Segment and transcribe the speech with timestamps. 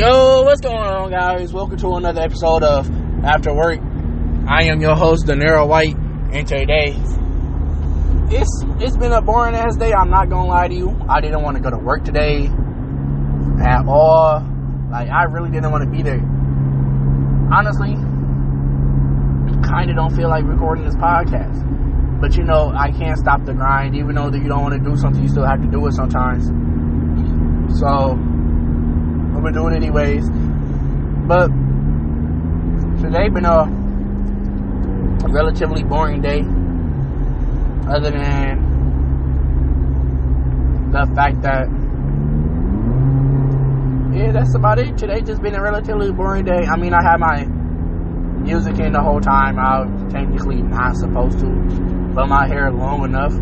[0.00, 1.52] Yo, what's going on, guys?
[1.52, 2.90] Welcome to another episode of
[3.22, 3.80] After Work.
[4.48, 6.96] I am your host, Deniro White, and today
[8.30, 9.92] it's it's been a boring ass day.
[9.92, 10.98] I'm not gonna lie to you.
[11.06, 12.46] I didn't want to go to work today
[13.60, 14.40] at all.
[14.90, 16.24] Like I really didn't want to be there.
[17.52, 17.92] Honestly,
[19.68, 21.60] kind of don't feel like recording this podcast.
[22.22, 23.94] But you know, I can't stop the grind.
[23.96, 25.92] Even though that you don't want to do something, you still have to do it
[25.92, 26.46] sometimes.
[27.78, 28.16] So
[29.40, 30.28] I'm gonna anyways.
[31.26, 31.48] But
[33.00, 33.62] today been a,
[35.24, 36.40] a relatively boring day.
[37.88, 38.60] Other than
[40.92, 41.68] the fact that
[44.14, 44.98] yeah, that's about it.
[44.98, 46.66] Today just been a relatively boring day.
[46.70, 47.44] I mean, I had my
[48.44, 49.58] music in the whole time.
[49.58, 51.46] I was technically not supposed to,
[52.14, 53.32] but my hair long enough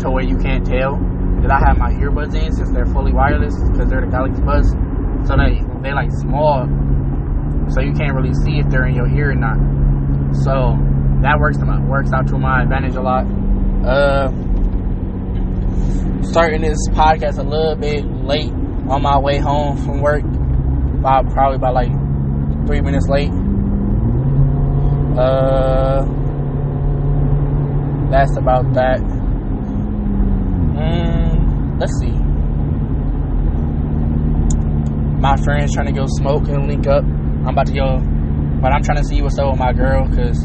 [0.00, 0.96] to where you can't tell
[1.42, 4.74] that I have my earbuds in since they're fully wireless because they're the Galaxy Buds.
[5.26, 6.66] So they they like small,
[7.70, 9.58] so you can't really see if they're in your ear or not.
[10.44, 10.78] So
[11.22, 13.26] that works to my works out to my advantage a lot.
[13.84, 14.28] Uh,
[16.22, 18.52] starting this podcast a little bit late
[18.88, 21.90] on my way home from work, about probably about like
[22.66, 23.30] three minutes late.
[25.18, 26.04] Uh,
[28.10, 29.00] that's about that.
[30.76, 32.25] Mm, let's see.
[35.18, 37.02] My friend's trying to go smoke and link up.
[37.02, 37.98] I'm about to go,
[38.60, 40.44] but I'm trying to see what's up with my girl because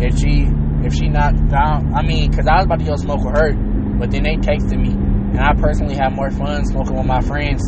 [0.00, 0.48] if she
[0.84, 3.52] if she not down, I mean, because I was about to go smoke with her,
[3.98, 7.62] but then they texted me, and I personally have more fun smoking with my friends.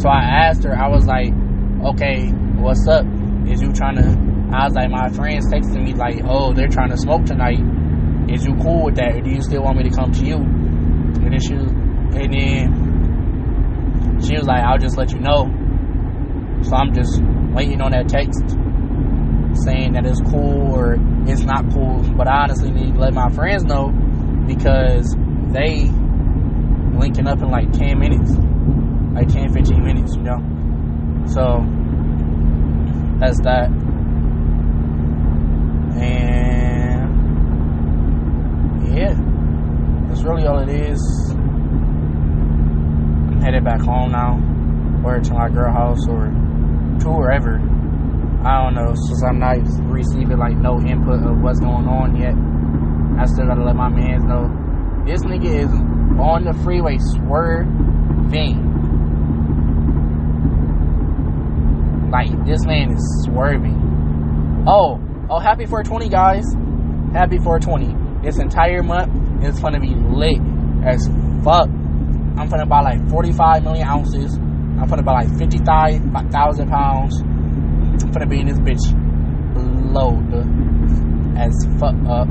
[0.00, 1.32] So I asked her, I was like,
[1.94, 2.28] okay,
[2.60, 3.06] what's up?
[3.48, 4.08] Is you trying to?
[4.54, 7.60] I was like, my friends texted me like, oh, they're trying to smoke tonight.
[8.28, 10.36] Is you cool with that, or do you still want me to come to you?
[10.36, 12.95] And then she, and then
[14.24, 15.46] she was like, I'll just let you know.
[16.62, 17.20] So I'm just
[17.52, 18.56] waiting on that text
[19.64, 22.02] saying that it's cool or it's not cool.
[22.16, 23.90] But I honestly need to let my friends know
[24.46, 25.14] because
[25.52, 25.90] they
[26.98, 28.32] linking up in like 10 minutes,
[29.14, 30.38] like 10, 15 minutes, you know.
[31.28, 31.64] So
[33.18, 33.70] that's that.
[35.98, 36.86] And
[38.96, 39.14] yeah,
[40.08, 41.35] that's really all it is.
[43.46, 44.42] Headed back home now,
[45.06, 46.24] or to my girl house, or
[46.98, 47.60] to wherever.
[48.44, 52.34] I don't know, since I'm not receiving like no input of what's going on yet.
[53.22, 54.50] I still gotta let my mans know.
[55.06, 55.70] This nigga is
[56.18, 57.70] on the freeway swerving.
[62.10, 64.64] Like this man is swerving.
[64.66, 66.44] Oh, oh, happy 420, guys!
[67.12, 68.24] Happy 420.
[68.24, 70.40] This entire month is gonna be lit
[70.84, 71.08] as
[71.44, 71.68] fuck.
[72.36, 74.34] I'm gonna buy like 45 million ounces.
[74.36, 77.20] I'm gonna buy like 55,000 pounds.
[77.22, 78.92] I'm gonna be in this bitch
[79.92, 80.32] load
[81.38, 82.28] as fuck up.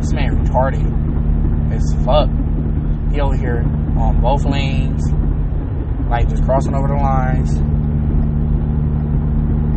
[0.00, 2.28] This man retarded as fuck.
[3.12, 3.62] He over here
[3.98, 5.02] on both lanes,
[6.08, 7.60] like just crossing over the lines.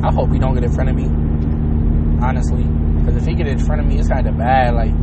[0.06, 1.06] I hope he don't get in front of me,
[2.24, 4.74] honestly, because if he get in front of me, it's kind of bad.
[4.74, 4.94] Like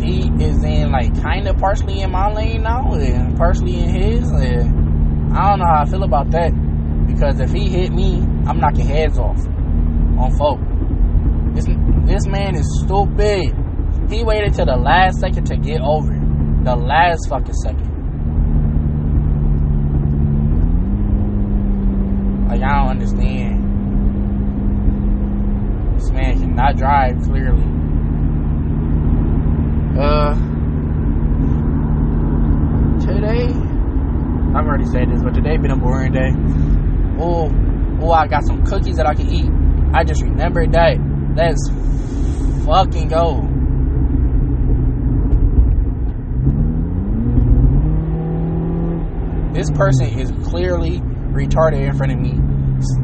[0.00, 4.30] he is in like kind of partially in my lane now and partially in his.
[4.30, 6.52] And I don't know how I feel about that
[7.06, 8.16] because if he hit me,
[8.46, 9.38] I'm knocking heads off
[10.18, 10.60] on folk.
[11.54, 11.66] This
[12.06, 13.54] this man is stupid.
[14.10, 16.12] He waited till the last second to get over.
[16.64, 17.90] The last fucking second.
[22.48, 23.64] Like I don't understand.
[25.96, 27.83] This man cannot drive clearly.
[29.96, 30.34] Uh,
[32.98, 36.32] today, I've already said this, but today been a boring day.
[37.22, 37.48] Oh,
[38.00, 39.48] oh, I got some cookies that I can eat.
[39.94, 40.98] I just remembered that.
[41.36, 41.70] Let's
[42.66, 43.42] fucking go.
[49.54, 50.98] This person is clearly
[51.30, 52.34] retarded in front of me,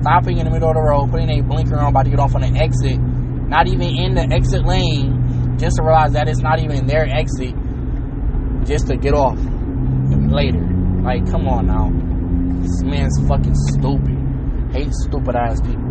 [0.00, 2.34] stopping in the middle of the road, putting a blinker on, about to get off
[2.34, 5.19] on an exit, not even in the exit lane,
[5.60, 7.54] just to realize that it's not even their exit,
[8.64, 9.38] just to get off
[10.32, 10.66] later.
[11.02, 11.90] Like, come on now.
[12.62, 14.16] This man's fucking stupid.
[14.72, 15.90] Hate stupid ass people.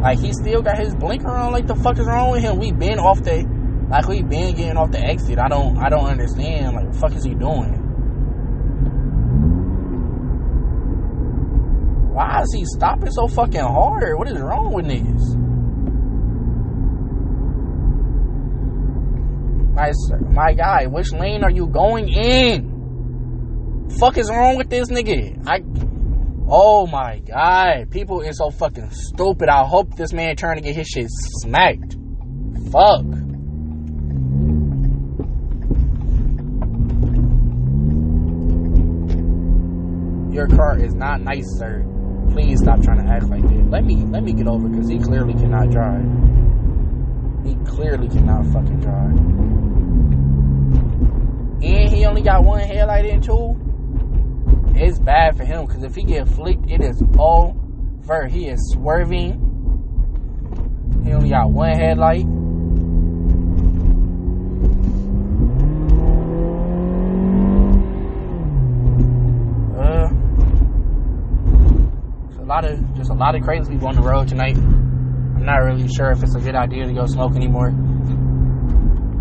[0.00, 1.52] Like, he still got his blinker on.
[1.52, 2.58] Like, the fuck is wrong with him?
[2.58, 3.44] We been off the,
[3.90, 5.38] like, we been getting off the exit.
[5.38, 6.76] I don't, I don't understand.
[6.76, 7.74] Like, fuck is he doing?
[12.14, 14.16] Why is he stopping so fucking hard?
[14.16, 15.49] What is wrong with niggas?
[19.80, 19.92] My
[20.28, 23.88] my guy, which lane are you going in?
[23.98, 25.42] Fuck is wrong with this nigga?
[25.46, 25.62] I
[26.46, 27.90] Oh my god.
[27.90, 29.48] People is so fucking stupid.
[29.48, 31.96] I hope this man trying to get his shit smacked.
[32.70, 33.06] Fuck.
[40.34, 41.86] Your car is not nice, sir.
[42.32, 43.70] Please stop trying to act like that.
[43.70, 46.04] Let me let me get over because he clearly cannot drive.
[47.46, 49.69] He clearly cannot fucking drive.
[51.62, 53.54] And he only got one headlight in too.
[54.74, 58.26] It's bad for him because if he get flicked, it is over.
[58.28, 59.46] He is swerving.
[61.04, 62.24] He only got one headlight.
[69.76, 70.08] Uh,
[72.40, 74.56] a lot of just a lot of crazy people on the road tonight.
[74.56, 77.72] I'm not really sure if it's a good idea to go smoke anymore.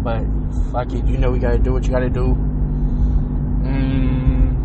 [0.10, 0.26] But
[0.72, 2.34] fuck it, you know we gotta do what you gotta do.
[3.62, 4.58] Mm.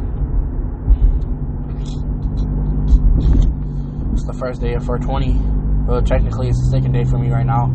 [4.15, 5.39] It's the first day of 420.
[5.87, 7.67] Well, technically it's the second day for me right now.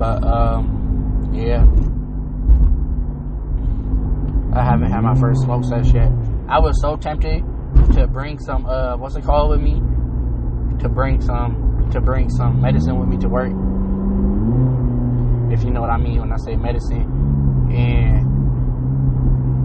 [0.00, 1.62] But um, yeah.
[4.58, 6.10] I haven't had my first smoke session yet.
[6.48, 7.44] I was so tempted
[7.94, 9.74] to bring some uh what's it called with me
[10.80, 13.52] to bring some to bring some medicine with me to work
[15.52, 17.06] if you know what I mean when I say medicine
[17.70, 18.26] and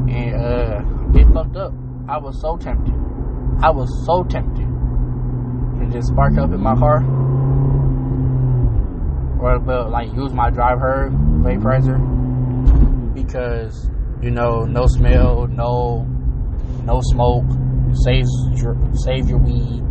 [0.09, 0.81] and uh
[1.13, 1.73] get fucked up.
[2.09, 2.93] I was so tempted.
[3.61, 4.67] I was so tempted
[5.79, 7.03] to just spark up in my car
[9.39, 11.13] or well, like use my dry herb
[11.43, 11.97] vaporizer
[13.13, 13.89] because
[14.21, 16.05] you know no smell no
[16.83, 17.45] no smoke
[18.03, 18.75] saves your
[19.05, 19.83] save your weed.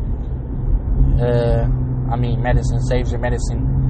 [1.20, 1.64] Uh,
[2.10, 3.85] I mean medicine saves your medicine,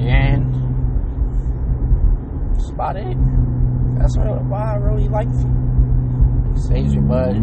[0.00, 0.54] and
[2.54, 3.16] that's about it.
[3.98, 6.60] That's why I really like it.
[6.60, 7.34] Saves your bud,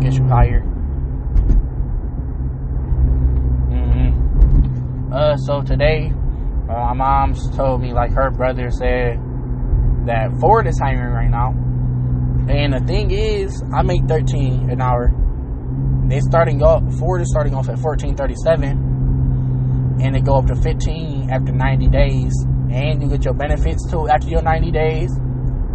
[0.00, 0.62] gets you higher.
[3.70, 5.12] Mm-hmm.
[5.12, 6.12] Uh, so today,
[6.68, 9.18] uh, my mom's told me like her brother said
[10.06, 11.54] that Ford is hiring right now
[12.50, 15.12] and the thing is, I make 13 an hour.
[16.08, 18.89] They starting off Ford is starting off at 1437
[20.02, 22.32] and they go up to 15 after 90 days
[22.72, 25.10] and you get your benefits too after your 90 days.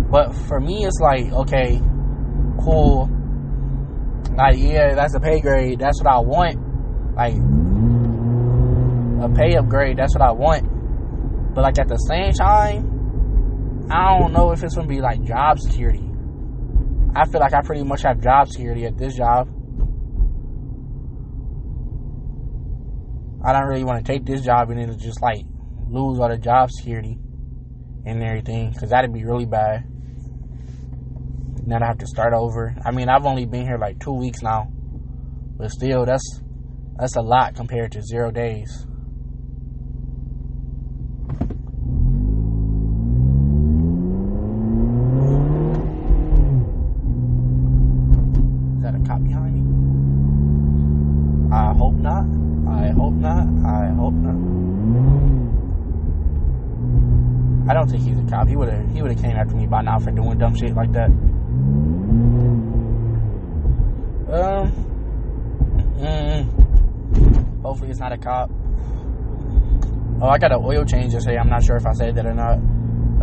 [0.09, 1.81] But for me it's like, okay,
[2.59, 3.09] cool.
[4.35, 5.79] Like yeah, that's a pay grade.
[5.79, 6.57] That's what I want.
[7.15, 7.35] Like
[9.23, 11.53] a pay upgrade, that's what I want.
[11.53, 15.59] But like at the same time, I don't know if it's gonna be like job
[15.59, 16.09] security.
[17.15, 19.47] I feel like I pretty much have job security at this job.
[23.45, 25.45] I don't really want to take this job and then just like
[25.87, 27.19] lose all the job security
[28.05, 29.83] and everything because that'd be really bad.
[31.67, 32.75] then I have to start over.
[32.83, 34.71] I mean, I've only been here like two weeks now,
[35.57, 36.41] but still, that's
[36.97, 38.87] that's a lot compared to zero days.
[52.97, 53.47] Hope not.
[53.65, 54.35] I hope not.
[57.69, 58.47] I don't think he's a cop.
[58.47, 60.75] He would have he would have came after me by now for doing dumb shit
[60.75, 61.09] like that.
[64.29, 64.71] Um.
[65.97, 68.49] Mm, hopefully it's not a cop.
[70.21, 71.37] Oh, I got an oil change yesterday.
[71.37, 72.59] I'm not sure if I said that or not.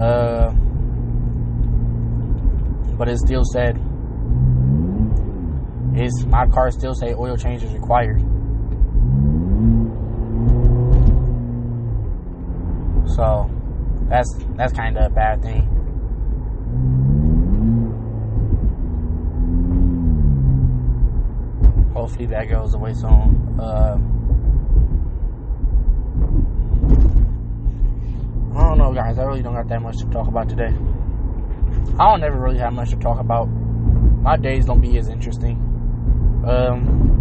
[0.00, 0.50] Uh,
[2.96, 3.76] but it still said,
[5.94, 8.20] "Is my car still say oil change is required?"
[13.14, 13.50] So
[14.12, 15.62] that's that's kind of a bad thing.
[21.94, 23.58] Hopefully that goes away soon.
[23.58, 23.96] Uh,
[28.54, 29.18] I don't know, guys.
[29.18, 30.74] I really don't got that much to talk about today.
[31.98, 33.46] I don't ever really have much to talk about.
[33.46, 35.56] My days don't be as interesting.
[36.46, 37.11] Um,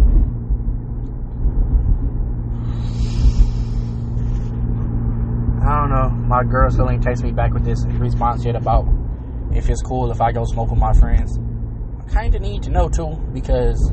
[5.62, 6.08] I don't know.
[6.26, 8.84] My girl still ain't text me back with this response yet about
[9.54, 11.38] if it's cool if I go smoke with my friends.
[12.00, 13.92] I kind of need to know too because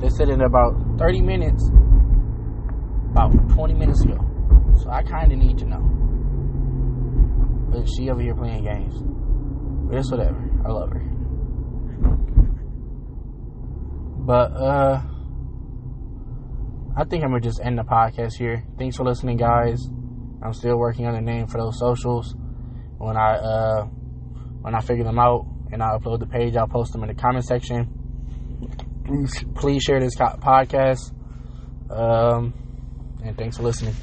[0.00, 1.68] they said in about 30 minutes,
[3.10, 4.16] about 20 minutes ago.
[4.82, 5.82] So I kind of need to know.
[7.70, 8.94] But she over here playing games.
[9.90, 10.40] But it's whatever.
[10.64, 11.04] I love her.
[14.24, 15.02] But uh
[16.96, 18.64] I think I'm gonna just end the podcast here.
[18.78, 19.90] Thanks for listening, guys.
[20.42, 22.34] I'm still working on a name for those socials.
[22.98, 23.84] When I uh,
[24.62, 27.14] when I figure them out and I upload the page, I'll post them in the
[27.14, 27.88] comment section.
[29.04, 31.12] Please, please share this podcast.
[31.90, 32.52] Um,
[33.24, 33.94] and thanks for listening.